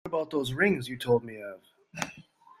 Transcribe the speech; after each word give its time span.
What 0.03 0.11
about 0.15 0.31
those 0.31 0.53
rings 0.53 0.89
you 0.89 0.97
told 0.97 1.23
me 1.23 1.39
of? 1.43 2.09